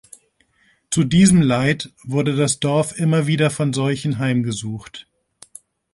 [0.89, 5.05] Zu diesem Leid wurde das Dorf immer wieder von Seuchen heimgesucht.